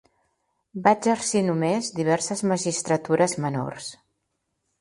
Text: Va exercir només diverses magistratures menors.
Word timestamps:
Va 0.87 0.93
exercir 0.97 1.43
només 1.49 1.91
diverses 1.99 2.43
magistratures 2.53 3.37
menors. 3.45 3.93